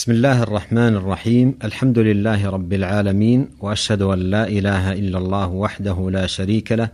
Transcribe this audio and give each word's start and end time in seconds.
بسم 0.00 0.12
الله 0.12 0.42
الرحمن 0.42 0.96
الرحيم. 0.96 1.54
الحمد 1.64 1.98
لله 1.98 2.50
رب 2.50 2.72
العالمين 2.72 3.48
وأشهد 3.60 4.02
أن 4.02 4.18
لا 4.18 4.48
إله 4.48 4.92
إلا 4.92 5.18
الله 5.18 5.48
وحده 5.48 6.10
لا 6.10 6.26
شريك 6.26 6.72
له 6.72 6.88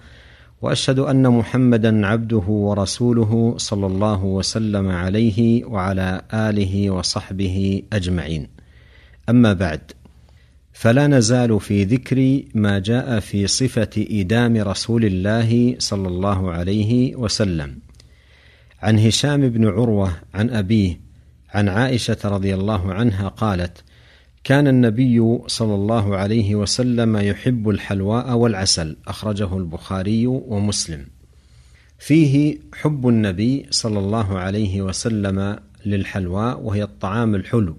وأشهد 0.63 0.99
أن 0.99 1.29
محمدا 1.31 2.07
عبده 2.07 2.47
ورسوله 2.49 3.55
صلى 3.57 3.87
الله 3.87 4.25
وسلم 4.25 4.89
عليه 4.89 5.65
وعلى 5.65 6.23
آله 6.35 6.91
وصحبه 6.91 7.83
أجمعين. 7.93 8.49
أما 9.29 9.53
بعد 9.53 9.81
فلا 10.73 11.07
نزال 11.07 11.61
في 11.61 11.85
ذكر 11.85 12.43
ما 12.55 12.79
جاء 12.79 13.21
في 13.21 13.47
صفة 13.47 13.91
ايدام 13.97 14.57
رسول 14.57 15.05
الله 15.05 15.77
صلى 15.79 16.09
الله 16.09 16.51
عليه 16.51 17.17
وسلم. 17.17 17.79
عن 18.83 18.99
هشام 18.99 19.49
بن 19.49 19.67
عروة 19.67 20.13
عن 20.35 20.51
أبيه 20.51 21.06
عن 21.51 21.69
عائشة 21.69 22.19
رضي 22.25 22.55
الله 22.55 22.95
عنها 22.95 23.29
قالت 23.29 23.85
كان 24.45 24.69
النبي 24.69 25.39
صلى 25.47 25.75
الله 25.75 26.17
عليه 26.17 26.55
وسلم 26.55 27.17
يحب 27.17 27.69
الحلواء 27.69 28.37
والعسل 28.37 28.97
أخرجه 29.07 29.57
البخاري 29.57 30.27
ومسلم. 30.27 31.07
فيه 31.99 32.59
حب 32.75 33.09
النبي 33.09 33.67
صلى 33.71 33.99
الله 33.99 34.39
عليه 34.39 34.83
وسلم 34.83 35.59
للحلواء 35.87 36.61
وهي 36.61 36.83
الطعام 36.83 37.35
الحلو 37.35 37.77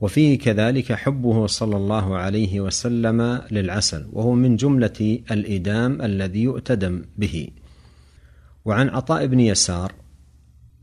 وفيه 0.00 0.38
كذلك 0.38 0.92
حبه 0.92 1.46
صلى 1.46 1.76
الله 1.76 2.16
عليه 2.16 2.60
وسلم 2.60 3.42
للعسل 3.50 4.06
وهو 4.12 4.34
من 4.34 4.56
جملة 4.56 5.18
الإدام 5.30 6.02
الذي 6.02 6.42
يؤتدم 6.42 7.04
به. 7.18 7.48
وعن 8.64 8.88
عطاء 8.88 9.26
بن 9.26 9.40
يسار 9.40 9.92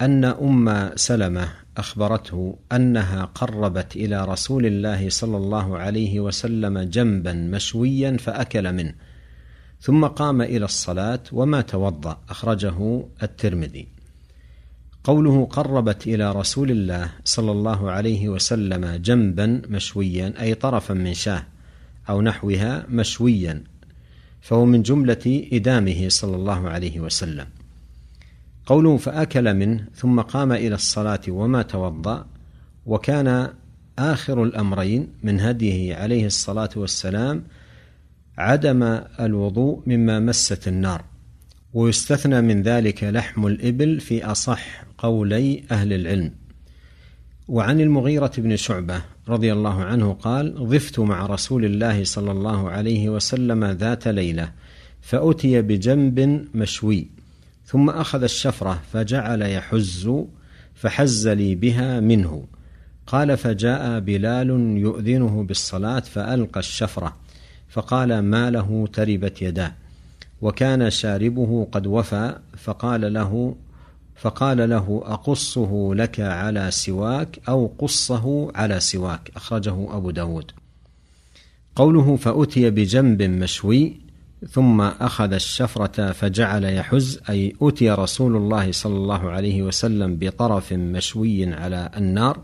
أن 0.02 0.26
أم 0.26 0.90
سلمة 0.96 1.50
أخبرته 1.78 2.58
أنها 2.72 3.26
قربت 3.26 3.96
إلى 3.96 4.26
رسول 4.26 4.66
الله 4.66 5.10
صلى 5.10 5.38
الله 5.38 5.78
عليه 5.78 6.20
وسلم 6.20 6.80
جنبا 6.80 7.34
مشويا 7.34 8.18
فأكل 8.18 8.74
منه 8.74 8.94
ثم 9.82 10.06
قام 10.06 10.42
إلى 10.42 10.66
الصلاة 10.66 11.20
وما 11.32 11.62
توضأ 11.62 12.18
أخرجه 12.30 13.04
الترمذي. 13.24 13.88
قوله 15.04 15.46
قربت 15.46 16.08
إلى 16.08 16.32
رسول 16.32 16.72
الله 16.72 17.10
صلى 17.24 17.52
الله 17.52 17.92
عليه 17.92 18.30
وسلم 18.30 18.86
جنبا 18.86 19.62
مشويا 19.70 20.34
أي 20.42 20.54
طرفا 20.54 20.94
من 20.94 21.14
شاه 21.14 21.44
أو 22.10 22.22
نحوها 22.22 22.86
مشويا 22.90 23.64
فهو 24.42 24.66
من 24.66 24.82
جملة 24.82 25.48
إدامه 25.54 26.10
صلى 26.10 26.36
الله 26.36 26.70
عليه 26.70 27.00
وسلم. 27.00 27.48
قوله 28.68 28.98
فأكل 28.98 29.54
منه 29.54 29.86
ثم 29.96 30.22
قام 30.22 30.52
إلى 30.52 30.76
الصلاة 30.76 31.20
وما 31.30 31.62
توضأ 31.62 32.26
وكان 32.86 33.50
آخر 34.00 34.44
الأمرين 34.44 35.08
من 35.24 35.40
هديه 35.40 35.96
عليه 35.96 36.26
الصلاة 36.26 36.70
والسلام 36.76 37.44
عدم 38.38 38.84
الوضوء 39.20 39.82
مما 39.86 40.20
مست 40.20 40.68
النار. 40.68 41.04
ويستثنى 41.74 42.42
من 42.42 42.62
ذلك 42.62 43.04
لحم 43.04 43.48
الإبل 43.48 44.00
في 44.00 44.26
أصح 44.26 44.84
قولي 44.98 45.64
أهل 45.72 45.94
العلم. 45.94 46.32
وعن 47.48 47.82
المغيرة 47.82 48.32
بن 48.38 48.56
شعبة 48.56 49.02
رضي 49.28 49.54
الله 49.54 49.84
عنه 49.84 50.14
قال 50.14 50.68
ضفت 50.70 51.00
مع 51.00 51.26
رسول 51.26 51.66
الله 51.66 52.04
صلى 52.04 52.32
الله 52.32 52.70
عليه 52.70 53.10
وسلم 53.10 53.66
ذات 53.66 54.08
ليلة 54.08 54.52
فأتي 55.02 55.62
بجنب 55.62 56.46
مشوي 56.56 57.17
ثم 57.68 57.90
أخذ 57.90 58.24
الشفرة 58.24 58.82
فجعل 58.94 59.42
يحز 59.42 60.12
فحز 60.74 61.28
لي 61.28 61.56
بها 61.56 62.00
منه. 62.00 62.48
قال 63.08 63.38
فجاء 63.38 64.00
بلال 64.00 64.50
يؤذنه 64.78 65.44
بالصلاة 65.44 66.00
فألقى 66.00 66.60
الشفرة 66.60 67.16
فقال 67.70 68.20
ما 68.20 68.52
له 68.52 68.88
تربت 68.94 69.42
يداه 69.42 69.74
وكان 70.42 70.90
شاربه 70.90 71.68
قد 71.72 71.88
وفى 71.88 72.40
فقال 72.58 73.14
له 73.14 73.56
فقال 74.16 74.70
له 74.70 75.02
أقصه 75.06 75.92
لك 75.94 76.20
على 76.20 76.72
سواك 76.72 77.40
أو 77.50 77.72
قصه 77.80 78.52
على 78.56 78.80
سواك. 78.80 79.32
أخرجه 79.36 79.98
أبو 79.98 80.12
داود. 80.12 80.52
قوله 81.76 82.16
فأتي 82.16 82.70
بجنب 82.70 83.22
مشوي 83.22 84.07
ثم 84.46 84.82
أخذ 84.82 85.34
الشفرة 85.34 86.12
فجعل 86.12 86.64
يحز 86.64 87.20
أي 87.30 87.56
أتي 87.62 87.92
رسول 87.92 88.36
الله 88.36 88.72
صلى 88.72 88.96
الله 88.96 89.30
عليه 89.30 89.64
وسلم 89.64 90.16
بطرف 90.16 90.74
مشوي 90.74 91.54
على 91.54 91.90
النار 91.98 92.40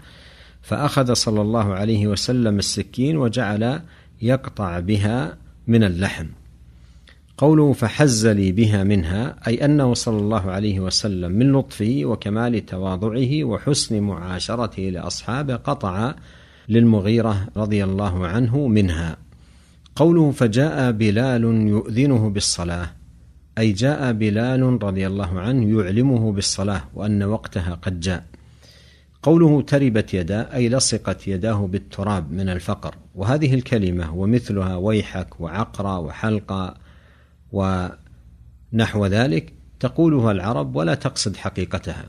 فأخذ 0.62 1.14
صلى 1.14 1.42
الله 1.42 1.74
عليه 1.74 2.08
وسلم 2.08 2.60
السكين 2.60 3.18
وجعل 3.18 3.82
يقطع 4.22 4.80
بها 4.80 5.38
من 5.68 5.84
اللحم. 5.84 6.28
قوله 7.38 7.74
فحز 7.74 8.28
لي 8.28 8.52
بها 8.52 8.84
منها 8.84 9.36
أي 9.48 9.66
أنه 9.66 9.94
صلى 9.94 10.18
الله 10.18 10.52
عليه 10.52 10.80
وسلم 10.80 11.32
من 11.32 11.52
لطفه 11.52 12.02
وكمال 12.04 12.66
تواضعه 12.66 13.44
وحسن 13.44 14.00
معاشرته 14.00 14.82
لأصحابه 14.84 15.56
قطع 15.56 16.16
للمغيرة 16.70 17.48
رضي 17.58 17.84
الله 17.84 18.28
عنه 18.28 18.68
منها. 18.68 19.23
قوله 19.96 20.32
فجاء 20.32 20.92
بلال 20.92 21.44
يؤذنه 21.44 22.30
بالصلاة 22.30 22.90
أي 23.58 23.72
جاء 23.72 24.12
بلال 24.12 24.84
رضي 24.84 25.08
الله 25.08 25.40
عنه 25.40 25.80
يعلمه 25.80 26.32
بالصلاة 26.32 26.84
وأن 26.94 27.24
وقتها 27.24 27.74
قد 27.74 28.00
جاء. 28.00 28.26
قوله 29.24 29.62
تربت 29.62 30.14
يدا 30.14 30.56
أي 30.56 30.70
لصقت 30.70 31.28
يداه 31.28 31.68
بالتراب 31.68 32.32
من 32.32 32.50
الفقر. 32.50 32.96
وهذه 33.16 33.54
الكلمة 33.54 34.16
ومثلها 34.16 34.76
ويحك 34.76 35.42
وعقرة 35.42 36.00
وحلقة 36.00 36.76
ونحو 37.52 39.06
ذلك 39.06 39.54
تقولها 39.80 40.32
العرب 40.32 40.76
ولا 40.76 40.94
تقصد 40.94 41.36
حقيقتها. 41.36 42.06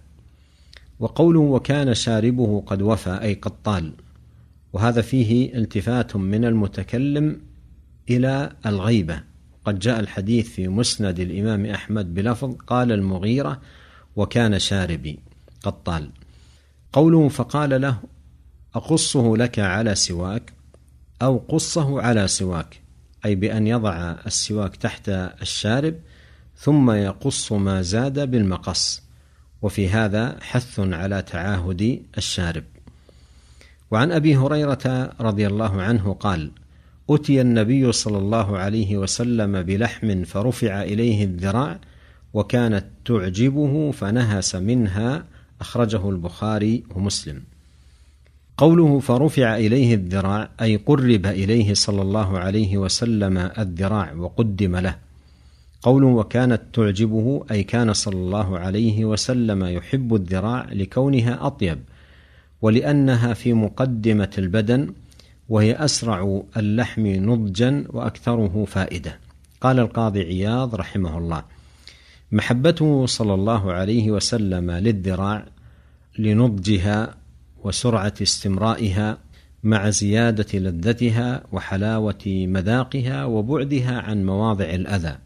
وقوله 1.00 1.40
وكان 1.40 1.94
شاربه 1.94 2.62
قد 2.66 2.82
وفى 2.82 3.18
أي 3.22 3.34
قد 3.34 3.62
طال. 3.64 3.92
وهذا 4.72 5.02
فيه 5.02 5.54
التفات 5.54 6.16
من 6.16 6.44
المتكلم 6.44 7.40
إلى 8.10 8.52
الغيبة. 8.66 9.20
قد 9.64 9.78
جاء 9.78 10.00
الحديث 10.00 10.48
في 10.48 10.68
مسند 10.68 11.20
الإمام 11.20 11.66
أحمد 11.66 12.14
بلفظ 12.14 12.54
قال 12.66 12.92
المغيرة 12.92 13.60
وكان 14.16 14.58
شاربي 14.58 15.18
قد 15.62 15.82
طال. 15.82 16.10
قوله 16.92 17.28
فقال 17.28 17.80
له 17.80 17.98
أقصه 18.74 19.36
لك 19.36 19.58
على 19.58 19.94
سواك 19.94 20.52
أو 21.22 21.36
قصه 21.48 22.02
على 22.02 22.28
سواك 22.28 22.80
أي 23.24 23.34
بأن 23.34 23.66
يضع 23.66 24.16
السواك 24.26 24.76
تحت 24.76 25.08
الشارب 25.42 25.94
ثم 26.56 26.90
يقص 26.90 27.52
ما 27.52 27.82
زاد 27.82 28.30
بالمقص 28.30 29.02
وفي 29.62 29.88
هذا 29.88 30.38
حث 30.40 30.80
على 30.80 31.22
تعاهد 31.22 32.02
الشارب. 32.18 32.64
وعن 33.90 34.12
أبي 34.12 34.36
هريرة 34.36 35.12
رضي 35.20 35.46
الله 35.46 35.82
عنه 35.82 36.12
قال 36.14 36.50
أتي 37.10 37.40
النبي 37.40 37.92
صلى 37.92 38.18
الله 38.18 38.58
عليه 38.58 38.96
وسلم 38.96 39.62
بلحم 39.62 40.24
فرفع 40.24 40.82
إليه 40.82 41.24
الذراع 41.24 41.78
وكانت 42.34 42.84
تعجبه 43.04 43.90
فنهس 43.90 44.54
منها 44.54 45.24
أخرجه 45.60 46.10
البخاري 46.10 46.82
ومسلم. 46.94 47.42
قوله 48.56 49.00
فرفع 49.00 49.56
إليه 49.56 49.94
الذراع 49.94 50.50
أي 50.60 50.76
قرب 50.76 51.26
إليه 51.26 51.74
صلى 51.74 52.02
الله 52.02 52.38
عليه 52.38 52.78
وسلم 52.78 53.38
الذراع 53.38 54.12
وقدم 54.12 54.76
له. 54.76 54.96
قوله 55.82 56.06
وكانت 56.06 56.62
تعجبه 56.72 57.44
أي 57.50 57.62
كان 57.62 57.92
صلى 57.92 58.16
الله 58.16 58.58
عليه 58.58 59.04
وسلم 59.04 59.64
يحب 59.64 60.14
الذراع 60.14 60.72
لكونها 60.72 61.46
أطيب 61.46 61.78
ولأنها 62.62 63.34
في 63.34 63.52
مقدمة 63.52 64.30
البدن 64.38 64.92
وهي 65.48 65.72
أسرع 65.72 66.42
اللحم 66.56 67.06
نضجا 67.06 67.84
وأكثره 67.88 68.64
فائدة. 68.64 69.18
قال 69.60 69.78
القاضي 69.78 70.20
عياض 70.20 70.74
رحمه 70.74 71.18
الله 71.18 71.44
محبته 72.32 73.06
صلى 73.06 73.34
الله 73.34 73.72
عليه 73.72 74.10
وسلم 74.10 74.70
للذراع 74.70 75.46
لنضجها 76.18 77.14
وسرعة 77.64 78.14
استمرائها 78.22 79.18
مع 79.62 79.90
زيادة 79.90 80.58
لذتها 80.58 81.42
وحلاوة 81.52 82.24
مذاقها 82.26 83.24
وبعدها 83.24 84.00
عن 84.00 84.26
مواضع 84.26 84.64
الأذى. 84.64 85.18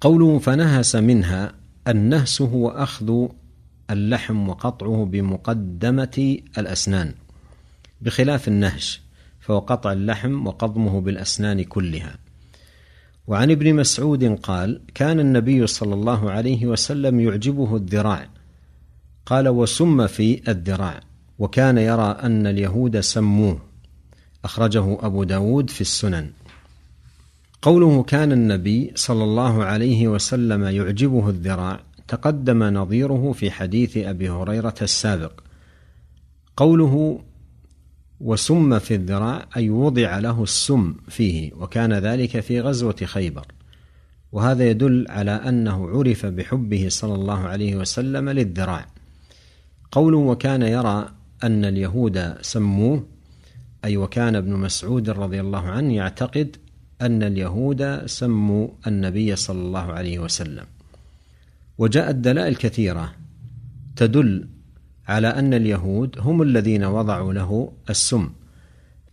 قوله 0.00 0.38
فنهس 0.38 0.96
منها 0.96 1.52
النهس 1.88 2.42
هو 2.42 2.68
أخذ 2.68 3.26
اللحم 3.90 4.48
وقطعه 4.48 5.04
بمقدمة 5.04 6.38
الأسنان 6.58 7.14
بخلاف 8.00 8.48
النهش. 8.48 9.07
فهو 9.48 9.58
قطع 9.58 9.92
اللحم 9.92 10.46
وقضمه 10.46 11.00
بالأسنان 11.00 11.62
كلها. 11.62 12.18
وعن 13.26 13.50
ابن 13.50 13.74
مسعود 13.74 14.24
قال 14.24 14.80
كان 14.94 15.20
النبي 15.20 15.66
صلى 15.66 15.94
الله 15.94 16.30
عليه 16.30 16.66
وسلم 16.66 17.20
يعجبه 17.20 17.76
الذراع. 17.76 18.28
قال 19.26 19.48
وسم 19.48 20.06
في 20.06 20.50
الذراع 20.50 21.00
وكان 21.38 21.78
يرى 21.78 22.18
أن 22.22 22.46
اليهود 22.46 23.00
سموه. 23.00 23.58
أخرجه 24.44 25.06
أبو 25.06 25.24
داود 25.24 25.70
في 25.70 25.80
السنن. 25.80 26.30
قوله 27.62 28.02
كان 28.02 28.32
النبي 28.32 28.92
صلى 28.94 29.24
الله 29.24 29.64
عليه 29.64 30.08
وسلم 30.08 30.64
يعجبه 30.64 31.28
الذراع 31.28 31.80
تقدم 32.08 32.64
نظيره 32.64 33.32
في 33.32 33.50
حديث 33.50 33.96
أبي 33.96 34.30
هريرة 34.30 34.74
السابق. 34.82 35.32
قوله 36.56 37.20
وسم 38.20 38.78
في 38.78 38.94
الذراع 38.94 39.46
أي 39.56 39.70
وضع 39.70 40.18
له 40.18 40.42
السم 40.42 40.94
فيه 41.08 41.52
وكان 41.54 41.92
ذلك 41.92 42.40
في 42.40 42.60
غزوة 42.60 42.96
خيبر. 43.04 43.46
وهذا 44.32 44.70
يدل 44.70 45.06
على 45.08 45.30
أنه 45.30 45.88
عرف 45.88 46.26
بحبه 46.26 46.88
صلى 46.88 47.14
الله 47.14 47.38
عليه 47.38 47.76
وسلم 47.76 48.28
للذراع. 48.28 48.86
قوله 49.92 50.18
وكان 50.18 50.62
يرى 50.62 51.08
أن 51.44 51.64
اليهود 51.64 52.34
سموه 52.40 53.06
أي 53.84 53.96
وكان 53.96 54.36
ابن 54.36 54.52
مسعود 54.52 55.10
رضي 55.10 55.40
الله 55.40 55.62
عنه 55.62 55.94
يعتقد 55.94 56.56
أن 57.02 57.22
اليهود 57.22 58.06
سموا 58.06 58.68
النبي 58.86 59.36
صلى 59.36 59.60
الله 59.60 59.92
عليه 59.92 60.18
وسلم. 60.18 60.64
وجاءت 61.78 62.14
دلائل 62.14 62.56
كثيرة 62.56 63.14
تدل 63.96 64.48
على 65.08 65.28
أن 65.28 65.54
اليهود 65.54 66.16
هم 66.18 66.42
الذين 66.42 66.84
وضعوا 66.84 67.32
له 67.32 67.72
السم. 67.90 68.30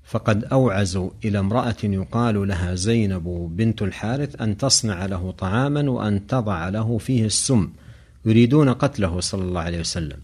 فقد 0.03 0.43
أوعزوا 0.43 1.09
إلى 1.25 1.39
امرأة 1.39 1.75
يقال 1.83 2.47
لها 2.47 2.75
زينب 2.75 3.51
بنت 3.57 3.81
الحارث 3.81 4.41
أن 4.41 4.57
تصنع 4.57 5.05
له 5.05 5.31
طعاما 5.31 5.89
وأن 5.89 6.27
تضع 6.27 6.69
له 6.69 6.97
فيه 6.97 7.25
السم 7.25 7.69
يريدون 8.25 8.69
قتله 8.69 9.19
صلى 9.19 9.43
الله 9.43 9.61
عليه 9.61 9.79
وسلم. 9.79 10.17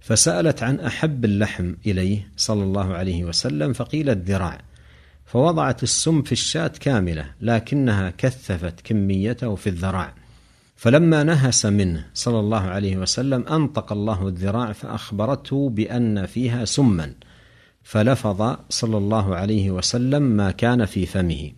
فسألت 0.00 0.62
عن 0.62 0.80
أحب 0.80 1.24
اللحم 1.24 1.74
إليه 1.86 2.28
صلى 2.36 2.62
الله 2.62 2.94
عليه 2.94 3.24
وسلم 3.24 3.72
فقيل 3.72 4.10
الذراع. 4.10 4.60
فوضعت 5.26 5.82
السم 5.82 6.22
في 6.22 6.32
الشاة 6.32 6.72
كاملة 6.80 7.30
لكنها 7.40 8.12
كثفت 8.18 8.80
كميته 8.84 9.54
في 9.54 9.68
الذراع. 9.68 10.14
فلما 10.78 11.22
نهس 11.22 11.66
منه 11.66 12.06
صلى 12.14 12.40
الله 12.40 12.60
عليه 12.60 12.96
وسلم 12.96 13.44
أنطق 13.50 13.92
الله 13.92 14.28
الذراع 14.28 14.72
فأخبرته 14.72 15.68
بأن 15.68 16.26
فيها 16.26 16.64
سما 16.64 17.12
فلفظ 17.82 18.56
صلى 18.70 18.98
الله 18.98 19.36
عليه 19.36 19.70
وسلم 19.70 20.22
ما 20.22 20.50
كان 20.50 20.84
في 20.84 21.06
فمه. 21.06 21.50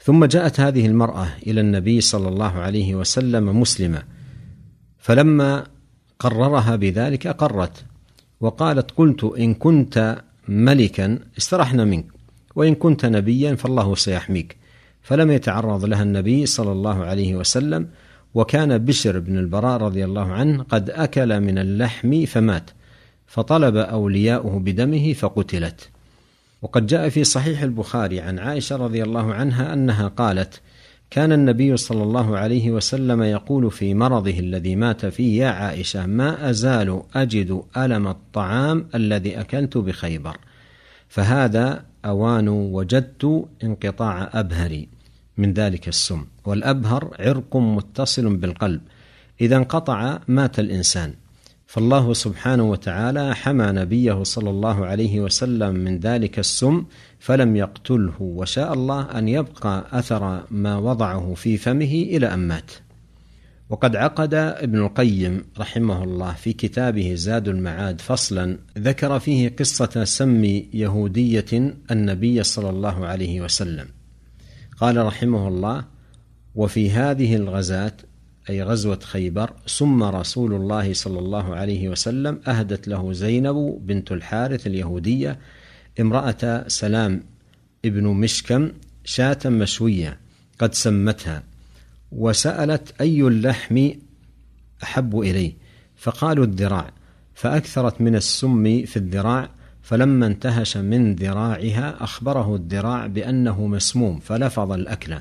ثم 0.00 0.24
جاءت 0.24 0.60
هذه 0.60 0.86
المرأة 0.86 1.28
إلى 1.46 1.60
النبي 1.60 2.00
صلى 2.00 2.28
الله 2.28 2.52
عليه 2.58 2.94
وسلم 2.94 3.60
مسلمة 3.60 4.02
فلما 4.98 5.66
قررها 6.18 6.76
بذلك 6.76 7.26
أقرت 7.26 7.84
وقالت 8.40 8.90
قلت 8.90 9.24
إن 9.24 9.54
كنت 9.54 10.22
ملكا 10.48 11.18
استرحنا 11.38 11.84
منك 11.84 12.06
وإن 12.54 12.74
كنت 12.74 13.06
نبيا 13.06 13.54
فالله 13.54 13.94
سيحميك. 13.94 14.56
فلم 15.02 15.30
يتعرض 15.30 15.84
لها 15.84 16.02
النبي 16.02 16.46
صلى 16.46 16.72
الله 16.72 17.04
عليه 17.04 17.34
وسلم 17.34 17.88
وكان 18.34 18.78
بشر 18.78 19.18
بن 19.18 19.38
البراء 19.38 19.80
رضي 19.80 20.04
الله 20.04 20.32
عنه 20.32 20.62
قد 20.62 20.90
أكل 20.90 21.40
من 21.40 21.58
اللحم 21.58 22.24
فمات 22.24 22.70
فطلب 23.26 23.76
أولياؤه 23.76 24.58
بدمه 24.58 25.12
فقتلت. 25.12 25.88
وقد 26.62 26.86
جاء 26.86 27.08
في 27.08 27.24
صحيح 27.24 27.62
البخاري 27.62 28.20
عن 28.20 28.38
عائشة 28.38 28.76
رضي 28.76 29.02
الله 29.02 29.34
عنها 29.34 29.72
أنها 29.72 30.08
قالت 30.08 30.60
كان 31.10 31.32
النبي 31.32 31.76
صلى 31.76 32.02
الله 32.02 32.38
عليه 32.38 32.70
وسلم 32.70 33.22
يقول 33.22 33.70
في 33.70 33.94
مرضه 33.94 34.38
الذي 34.38 34.76
مات 34.76 35.06
فيه 35.06 35.42
يا 35.42 35.48
عائشة 35.48 36.06
ما 36.06 36.50
أزال 36.50 37.02
أجد 37.14 37.62
ألم 37.76 38.08
الطعام 38.08 38.88
الذي 38.94 39.40
أكلت 39.40 39.78
بخيبر 39.78 40.36
فهذا 41.08 41.84
أوان 42.04 42.48
وجدت 42.48 43.48
انقطاع 43.64 44.30
أبهري 44.32 44.88
من 45.36 45.52
ذلك 45.52 45.88
السم. 45.88 46.24
والأبهر 46.44 47.16
عرق 47.18 47.56
متصل 47.56 48.36
بالقلب. 48.36 48.80
إذا 49.40 49.56
انقطع 49.56 50.18
مات 50.28 50.58
الإنسان. 50.58 51.14
فالله 51.66 52.12
سبحانه 52.12 52.70
وتعالى 52.70 53.34
حمى 53.34 53.66
نبيه 53.66 54.22
صلى 54.22 54.50
الله 54.50 54.86
عليه 54.86 55.20
وسلم 55.20 55.74
من 55.74 55.98
ذلك 55.98 56.38
السم 56.38 56.84
فلم 57.18 57.56
يقتله 57.56 58.14
وشاء 58.20 58.72
الله 58.72 59.18
أن 59.18 59.28
يبقى 59.28 59.86
أثر 59.92 60.44
ما 60.50 60.76
وضعه 60.76 61.34
في 61.34 61.56
فمه 61.56 61.84
إلى 61.84 62.34
أن 62.34 62.38
مات. 62.38 62.70
وقد 63.70 63.96
عقد 63.96 64.34
ابن 64.34 64.78
القيم 64.78 65.44
رحمه 65.58 66.04
الله 66.04 66.32
في 66.32 66.52
كتابه 66.52 67.14
زاد 67.14 67.48
المعاد 67.48 68.00
فصلا 68.00 68.58
ذكر 68.78 69.18
فيه 69.18 69.56
قصة 69.58 70.04
سم 70.04 70.44
يهودية 70.74 71.74
النبي 71.90 72.42
صلى 72.42 72.70
الله 72.70 73.06
عليه 73.06 73.40
وسلم. 73.40 73.86
قال 74.80 75.06
رحمه 75.06 75.48
الله 75.48 75.84
وفي 76.54 76.90
هذه 76.90 77.36
الغزاة 77.36 77.92
أي 78.50 78.62
غزوة 78.62 78.98
خيبر 79.02 79.52
سم 79.66 80.02
رسول 80.02 80.54
الله 80.54 80.92
صلى 80.92 81.18
الله 81.18 81.54
عليه 81.54 81.88
وسلم 81.88 82.40
أهدت 82.46 82.88
له 82.88 83.12
زينب 83.12 83.78
بنت 83.80 84.12
الحارث 84.12 84.66
اليهودية 84.66 85.38
امرأة 86.00 86.64
سلام 86.68 87.22
ابن 87.84 88.06
مشكم 88.06 88.70
شاة 89.04 89.38
مشوية 89.44 90.18
قد 90.58 90.74
سمتها 90.74 91.42
وسألت 92.12 92.94
أي 93.00 93.22
اللحم 93.22 93.90
أحب 94.82 95.20
إليه؟ 95.20 95.52
فقالوا 95.96 96.44
الذراع 96.44 96.90
فأكثرت 97.34 98.00
من 98.00 98.16
السم 98.16 98.84
في 98.84 98.96
الذراع 98.96 99.50
فلما 99.82 100.26
انتهش 100.26 100.76
من 100.76 101.14
ذراعها 101.14 102.04
أخبره 102.04 102.54
الذراع 102.54 103.06
بأنه 103.06 103.66
مسموم 103.66 104.20
فلفظ 104.20 104.72
الأكل 104.72 105.16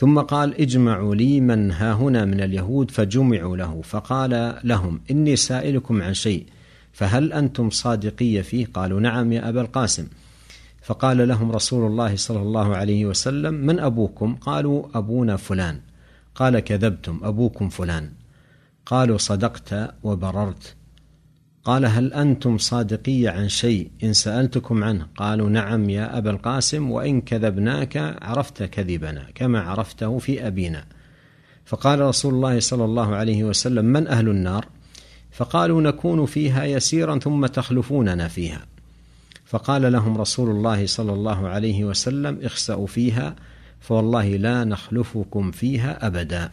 ثم 0.00 0.20
قال 0.20 0.60
اجمعوا 0.60 1.14
لي 1.14 1.40
من 1.40 1.72
ها 1.72 1.92
هنا 1.92 2.24
من 2.24 2.40
اليهود 2.40 2.90
فجمعوا 2.90 3.56
له 3.56 3.82
فقال 3.82 4.60
لهم 4.64 5.00
إني 5.10 5.36
سائلكم 5.36 6.02
عن 6.02 6.14
شيء 6.14 6.46
فهل 6.92 7.32
أنتم 7.32 7.70
صادقية 7.70 8.40
فيه؟ 8.40 8.66
قالوا 8.74 9.00
نعم 9.00 9.32
يا 9.32 9.48
أبا 9.48 9.60
القاسم. 9.60 10.06
فقال 10.82 11.28
لهم 11.28 11.52
رسول 11.52 11.90
الله 11.90 12.16
صلى 12.16 12.42
الله 12.42 12.76
عليه 12.76 13.06
وسلم 13.06 13.54
من 13.54 13.80
أبوكم؟ 13.80 14.34
قالوا 14.34 14.86
أبونا 14.94 15.36
فلان. 15.36 15.80
قال 16.34 16.60
كذبتم 16.60 17.20
أبوكم 17.22 17.68
فلان. 17.68 18.10
قالوا 18.86 19.18
صدقت 19.18 19.94
وبررت. 20.02 20.76
قال 21.64 21.86
هل 21.86 22.12
أنتم 22.12 22.58
صادقي 22.58 23.26
عن 23.26 23.48
شيء؟ 23.48 23.90
إن 24.04 24.12
سألتكم 24.12 24.84
عنه. 24.84 25.06
قالوا 25.16 25.48
نعم 25.48 25.90
يا 25.90 26.18
أبا 26.18 26.30
القاسم 26.30 26.90
وإن 26.90 27.20
كذبناك 27.20 27.96
عرفت 28.22 28.62
كذبنا 28.62 29.26
كما 29.34 29.60
عرفته 29.60 30.18
في 30.18 30.46
أبينا. 30.46 30.84
فقال 31.64 32.00
رسول 32.00 32.34
الله 32.34 32.60
صلى 32.60 32.84
الله 32.84 33.14
عليه 33.16 33.44
وسلم 33.44 33.84
من 33.84 34.06
أهل 34.06 34.28
النار؟ 34.28 34.66
فقالوا 35.30 35.82
نكون 35.82 36.26
فيها 36.26 36.64
يسيرا 36.64 37.18
ثم 37.18 37.46
تخلفوننا 37.46 38.28
فيها. 38.28 38.66
فقال 39.44 39.92
لهم 39.92 40.18
رسول 40.18 40.50
الله 40.50 40.86
صلى 40.86 41.12
الله 41.12 41.48
عليه 41.48 41.84
وسلم 41.84 42.38
اخسأوا 42.42 42.86
فيها 42.86 43.36
فوالله 43.80 44.36
لا 44.36 44.64
نخلفكم 44.64 45.50
فيها 45.50 46.06
أبدا. 46.06 46.50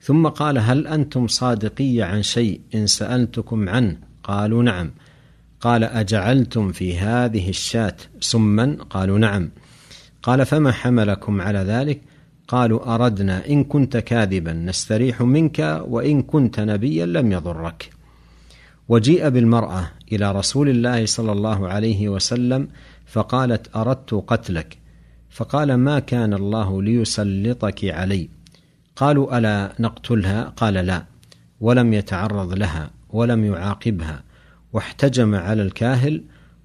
ثم 0.00 0.28
قال 0.28 0.58
هل 0.58 0.86
أنتم 0.86 1.26
صادقي 1.26 2.02
عن 2.02 2.22
شيء؟ 2.22 2.60
إن 2.74 2.86
سألتكم 2.86 3.68
عنه 3.68 4.05
قالوا 4.26 4.62
نعم. 4.62 4.90
قال 5.60 5.84
أجعلتم 5.84 6.72
في 6.72 6.98
هذه 6.98 7.48
الشاة 7.48 7.96
سما؟ 8.20 8.76
قالوا 8.90 9.18
نعم. 9.18 9.50
قال 10.22 10.46
فما 10.46 10.72
حملكم 10.72 11.40
على 11.40 11.58
ذلك؟ 11.58 12.00
قالوا 12.48 12.94
أردنا 12.94 13.46
إن 13.48 13.64
كنت 13.64 13.96
كاذبا 13.96 14.52
نستريح 14.52 15.22
منك 15.22 15.82
وإن 15.88 16.22
كنت 16.22 16.60
نبيا 16.60 17.06
لم 17.06 17.32
يضرك. 17.32 17.90
وجيء 18.88 19.28
بالمرأة 19.28 19.90
إلى 20.12 20.32
رسول 20.32 20.68
الله 20.68 21.06
صلى 21.06 21.32
الله 21.32 21.68
عليه 21.68 22.08
وسلم 22.08 22.68
فقالت 23.06 23.76
أردت 23.76 24.14
قتلك. 24.14 24.78
فقال 25.30 25.74
ما 25.74 25.98
كان 25.98 26.34
الله 26.34 26.82
ليسلطك 26.82 27.84
علي؟ 27.84 28.28
قالوا 28.96 29.38
ألا 29.38 29.72
نقتلها؟ 29.80 30.42
قال 30.42 30.74
لا. 30.74 31.04
ولم 31.60 31.94
يتعرض 31.94 32.52
لها. 32.52 32.95
ولم 33.10 33.44
يعاقبها 33.44 34.22
واحتجم 34.72 35.34
على 35.34 35.62
الكاهل 35.62 36.22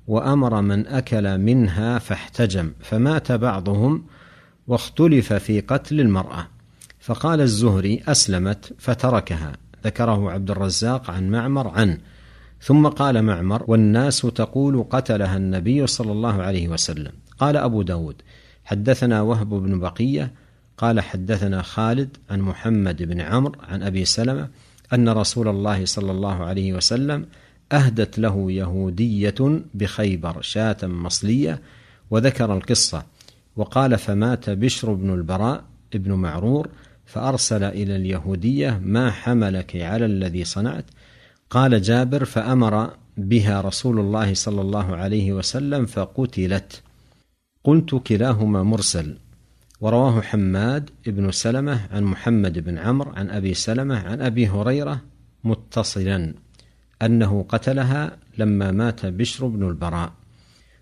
وأمر 0.07 0.62
من 0.62 0.88
أكل 0.88 1.38
منها 1.38 2.00
فاحتجم 2.00 2.71
فمات 2.79 3.31
بعضهم 3.31 4.03
واختلف 4.67 5.33
في 5.33 5.60
قتل 5.60 6.00
المرأة. 6.00 6.48
فقال 7.00 7.41
الزهري 7.41 8.03
أسلمت 8.07 8.74
فتركها. 8.77 9.53
ذكره 9.86 10.31
عبد 10.31 10.51
الرزاق 10.51 11.12
عن 11.12 11.29
معمر 11.29 11.67
عنه. 11.67 11.98
ثم 12.62 12.88
قال 12.88 13.24
معمر 13.24 13.63
والناس 13.67 14.21
تقول 14.21 14.83
قتلها 14.89 15.38
النبي 15.38 15.88
صلى 15.88 16.12
الله 16.12 16.41
عليه 16.41 16.67
وسلم. 16.67 17.12
قال 17.39 17.57
أبو 17.57 17.81
داود 17.81 18.21
حدثنا 18.65 19.21
وهب 19.21 19.50
بن 19.50 19.79
بقية 19.79 20.31
قال 20.77 21.00
حدثنا 21.00 21.62
خالد 21.62 22.17
عن 22.29 22.41
محمد 22.41 23.03
بن 23.03 23.21
عمرو 23.21 23.55
عن 23.69 23.83
أبي 23.83 24.05
سلمة 24.05 24.50
أن 24.93 25.10
رسول 25.10 25.48
الله 25.48 25.86
صلى 25.86 26.12
الله 26.12 26.43
عليه 26.43 26.74
وسلم 26.74 27.25
أهدت 27.71 28.19
له 28.19 28.51
يهودية 28.51 29.62
بخيبر 29.74 30.41
شاة 30.41 30.77
مصلية 30.83 31.62
وذكر 32.10 32.53
القصة 32.53 33.03
وقال 33.55 33.98
فمات 33.98 34.50
بشر 34.50 34.93
بن 34.93 35.13
البراء 35.13 35.63
ابن 35.95 36.13
معرور 36.13 36.69
فأرسل 37.05 37.63
إلى 37.63 37.95
اليهودية 37.95 38.81
ما 38.83 39.12
حملك 39.12 39.75
على 39.75 40.05
الذي 40.05 40.43
صنعت؟ 40.43 40.86
قال 41.50 41.81
جابر 41.81 42.25
فأمر 42.25 42.93
بها 43.17 43.62
رسول 43.62 44.00
الله 44.00 44.33
صلى 44.33 44.62
الله 44.62 44.95
عليه 44.95 45.33
وسلم 45.33 45.86
فقتلت. 45.86 46.81
قلت 47.63 47.95
كلاهما 47.95 48.63
مرسل. 48.63 49.17
ورواه 49.81 50.21
حماد 50.21 50.89
بن 51.05 51.31
سلمة 51.31 51.88
عن 51.91 52.03
محمد 52.03 52.59
بن 52.59 52.77
عمرو 52.77 53.11
عن 53.11 53.29
أبي 53.29 53.53
سلمة 53.53 54.00
عن 54.00 54.21
أبي 54.21 54.47
هريرة 54.47 55.01
متصلا 55.43 56.33
أنه 57.01 57.45
قتلها 57.50 58.17
لما 58.38 58.71
مات 58.71 59.05
بشر 59.05 59.47
بن 59.47 59.67
البراء. 59.67 60.13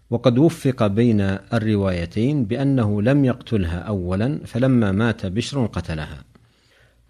وقد 0.09 0.37
وفق 0.37 0.87
بين 0.87 1.21
الروايتين 1.53 2.45
بأنه 2.45 3.01
لم 3.01 3.25
يقتلها 3.25 3.79
أولا 3.79 4.39
فلما 4.45 4.91
مات 4.91 5.25
بشر 5.25 5.65
قتلها. 5.65 6.23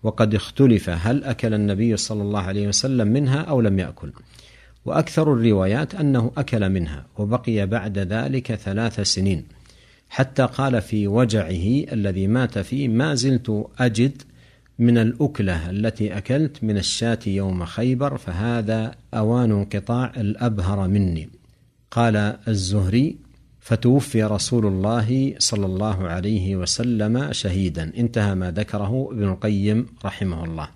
وقد 0.03 0.35
اختلف 0.35 0.89
هل 0.89 1.23
أكل 1.23 1.53
النبي 1.53 1.97
صلى 1.97 2.21
الله 2.21 2.41
عليه 2.41 2.67
وسلم 2.67 3.07
منها 3.07 3.41
أو 3.41 3.61
لم 3.61 3.79
يأكل. 3.79 4.11
وأكثر 4.85 5.33
الروايات 5.33 5.95
أنه 5.95 6.31
أكل 6.37 6.69
منها 6.69 7.05
وبقي 7.17 7.67
بعد 7.67 7.97
ذلك 7.97 8.55
ثلاث 8.55 8.99
سنين. 8.99 9.58
حتى 10.09 10.45
قال 10.45 10.81
في 10.81 11.07
وجعه 11.07 11.93
الذي 11.93 12.27
مات 12.27 12.59
فيه 12.59 12.87
ما 12.87 13.15
زلت 13.15 13.67
أجد 13.79 14.21
من 14.79 14.97
الأكلة 14.97 15.69
التي 15.69 16.17
أكلت 16.17 16.63
من 16.63 16.77
الشاة 16.77 17.19
يوم 17.27 17.65
خيبر 17.65 18.17
فهذا 18.17 18.95
أوان 19.13 19.51
انقطاع 19.51 20.11
الأبهر 20.17 20.87
مني. 20.87 21.29
قال 21.91 22.15
الزهري 22.47 23.17
فتوفي 23.59 24.23
رسول 24.23 24.65
الله 24.65 25.35
صلى 25.37 25.65
الله 25.65 26.07
عليه 26.07 26.55
وسلم 26.55 27.31
شهيدا. 27.31 27.91
انتهى 27.97 28.35
ما 28.35 28.51
ذكره 28.51 29.09
ابن 29.11 29.23
القيم 29.23 29.85
رحمه 30.05 30.45
الله. 30.45 30.69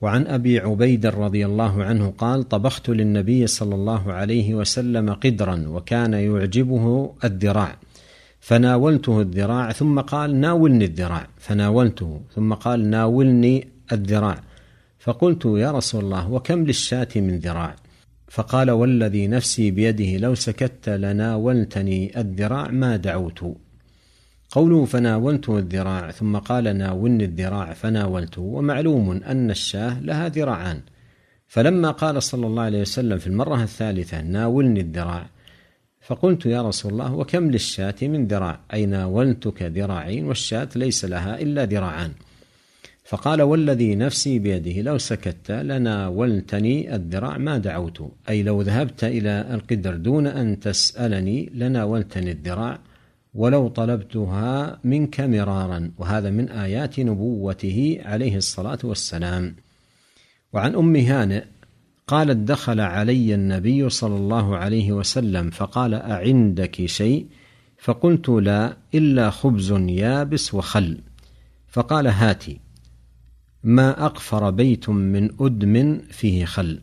وعن 0.00 0.26
أبي 0.26 0.58
عبيد 0.58 1.06
رضي 1.06 1.46
الله 1.46 1.84
عنه 1.84 2.14
قال 2.18 2.48
طبخت 2.48 2.88
للنبي 2.88 3.46
صلى 3.46 3.74
الله 3.74 4.12
عليه 4.12 4.54
وسلم 4.54 5.12
قدرا 5.12 5.64
وكان 5.68 6.12
يعجبه 6.12 7.14
الذراع. 7.24 7.76
فناولته 8.40 9.20
الذراع 9.20 9.72
ثم 9.72 10.00
قال 10.00 10.36
ناولني 10.40 10.84
الذراع. 10.84 11.26
فناولته 11.38 12.20
ثم 12.34 12.54
قال 12.54 12.90
ناولني 12.90 13.68
الذراع. 13.92 14.40
فقلت 14.98 15.44
يا 15.44 15.72
رسول 15.72 16.04
الله 16.04 16.32
وكم 16.32 16.64
للشاة 16.64 17.08
من 17.16 17.38
ذراع؟ 17.38 17.76
فقال 18.28 18.70
والذي 18.70 19.26
نفسي 19.26 19.70
بيده 19.70 20.16
لو 20.16 20.34
سكت 20.34 20.88
لناولتني 20.88 22.20
الذراع 22.20 22.70
ما 22.70 22.96
دعوت. 22.96 23.56
قوله 24.50 24.84
فناولته 24.84 25.58
الذراع 25.58 26.10
ثم 26.10 26.36
قال 26.36 26.78
ناولني 26.78 27.24
الذراع 27.24 27.72
فناولته 27.72 28.42
ومعلوم 28.42 29.10
أن 29.10 29.50
الشاة 29.50 30.00
لها 30.00 30.28
ذراعان. 30.28 30.80
فلما 31.48 31.90
قال 31.90 32.22
صلى 32.22 32.46
الله 32.46 32.62
عليه 32.62 32.80
وسلم 32.80 33.18
في 33.18 33.26
المرة 33.26 33.62
الثالثة 33.62 34.20
ناولني 34.20 34.80
الذراع 34.80 35.26
فقلت 36.08 36.46
يا 36.46 36.62
رسول 36.62 36.92
الله 36.92 37.14
وكم 37.14 37.50
للشاة 37.50 37.94
من 38.02 38.26
ذراع؟ 38.26 38.60
أي 38.74 38.86
ناولتك 38.86 39.62
ذراعين؟ 39.62 40.24
والشاة 40.24 40.68
ليس 40.76 41.04
لها 41.04 41.40
إلا 41.40 41.64
ذراعان. 41.64 42.12
فقال 43.04 43.42
والذي 43.42 43.94
نفسي 43.94 44.38
بيده 44.38 44.82
لو 44.82 44.98
سكت 44.98 45.50
لناولتني 45.50 46.94
الذراع 46.94 47.38
ما 47.38 47.58
دعوت. 47.58 48.12
أي 48.28 48.42
لو 48.42 48.62
ذهبت 48.62 49.04
إلى 49.04 49.46
القدر 49.54 49.96
دون 49.96 50.26
أن 50.26 50.60
تسألني 50.60 51.50
لناولتني 51.54 52.30
الذراع 52.30 52.78
ولو 53.34 53.68
طلبتها 53.68 54.78
منك 54.84 55.20
مرارا. 55.20 55.90
وهذا 55.98 56.30
من 56.30 56.48
آيات 56.48 57.00
نبوته 57.00 57.98
عليه 58.04 58.36
الصلاة 58.36 58.78
والسلام. 58.84 59.56
وعن 60.52 60.74
أم 60.74 60.96
هانئ 60.96 61.44
قالت 62.08 62.36
دخل 62.36 62.80
علي 62.80 63.34
النبي 63.34 63.88
صلى 63.88 64.16
الله 64.16 64.56
عليه 64.56 64.92
وسلم 64.92 65.50
فقال 65.50 65.94
أعندك 65.94 66.86
شيء؟ 66.86 67.26
فقلت 67.78 68.28
لا 68.28 68.76
إلا 68.94 69.30
خبز 69.30 69.72
يابس 69.72 70.54
وخل. 70.54 70.98
فقال 71.68 72.06
هاتي 72.06 72.60
ما 73.64 74.06
أقفر 74.06 74.50
بيت 74.50 74.88
من 74.88 75.30
أدم 75.40 76.00
فيه 76.10 76.44
خل. 76.44 76.80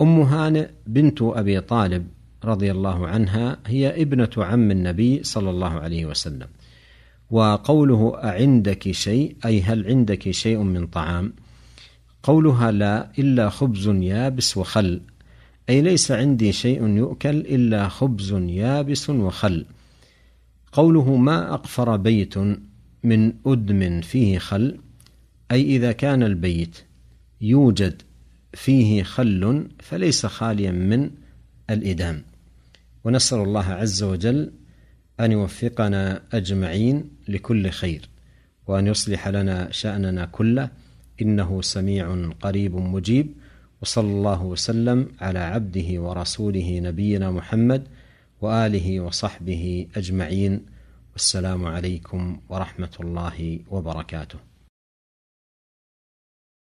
أم 0.00 0.20
هانئ 0.20 0.68
بنت 0.86 1.22
أبي 1.22 1.60
طالب 1.60 2.06
رضي 2.44 2.70
الله 2.70 3.08
عنها 3.08 3.56
هي 3.66 4.02
ابنة 4.02 4.30
عم 4.36 4.70
النبي 4.70 5.22
صلى 5.22 5.50
الله 5.50 5.80
عليه 5.80 6.06
وسلم. 6.06 6.48
وقوله 7.30 8.12
أعندك 8.24 8.90
شيء؟ 8.90 9.36
أي 9.44 9.62
هل 9.62 9.86
عندك 9.86 10.30
شيء 10.30 10.58
من 10.58 10.86
طعام؟ 10.86 11.32
قولها 12.22 12.70
لا 12.70 13.10
إلا 13.18 13.48
خبز 13.48 13.88
يابس 13.88 14.56
وخل 14.56 15.00
أي 15.68 15.80
ليس 15.80 16.10
عندي 16.10 16.52
شيء 16.52 16.88
يؤكل 16.88 17.36
إلا 17.36 17.88
خبز 17.88 18.32
يابس 18.32 19.10
وخل. 19.10 19.64
قوله 20.72 21.16
ما 21.16 21.54
أقفر 21.54 21.96
بيت 21.96 22.38
من 23.04 23.32
أدم 23.46 24.00
فيه 24.00 24.38
خل 24.38 24.78
أي 25.50 25.76
إذا 25.76 25.92
كان 25.92 26.22
البيت 26.22 26.76
يوجد 27.40 28.02
فيه 28.54 29.02
خل 29.02 29.68
فليس 29.78 30.26
خاليا 30.26 30.70
من 30.70 31.10
الإدام. 31.70 32.22
ونسأل 33.04 33.38
الله 33.38 33.64
عز 33.64 34.02
وجل 34.02 34.52
أن 35.20 35.32
يوفقنا 35.32 36.22
أجمعين 36.32 37.10
لكل 37.28 37.70
خير 37.70 38.08
وأن 38.66 38.86
يصلح 38.86 39.28
لنا 39.28 39.70
شأننا 39.70 40.24
كله 40.24 40.70
إنه 41.22 41.62
سميع 41.62 42.32
قريب 42.40 42.74
مجيب 42.76 43.26
وصلى 43.82 44.10
الله 44.10 44.42
وسلم 44.42 45.08
على 45.20 45.38
عبده 45.38 46.00
ورسوله 46.02 46.78
نبينا 46.78 47.30
محمد 47.30 47.82
وآله 48.40 49.00
وصحبه 49.00 49.86
أجمعين 49.96 50.66
والسلام 51.12 51.66
عليكم 51.66 52.40
ورحمة 52.48 52.94
الله 53.00 53.58
وبركاته. 53.70 54.49